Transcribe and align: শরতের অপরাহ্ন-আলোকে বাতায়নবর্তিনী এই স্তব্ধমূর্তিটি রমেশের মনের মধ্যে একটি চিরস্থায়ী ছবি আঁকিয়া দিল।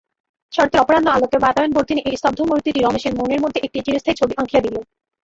শরতের 0.53 0.81
অপরাহ্ন-আলোকে 0.81 1.37
বাতায়নবর্তিনী 1.39 2.01
এই 2.01 2.15
স্তব্ধমূর্তিটি 2.17 2.79
রমেশের 2.81 3.13
মনের 3.15 3.43
মধ্যে 3.43 3.63
একটি 3.63 3.79
চিরস্থায়ী 3.85 4.19
ছবি 4.19 4.33
আঁকিয়া 4.37 4.63
দিল। 4.65 4.75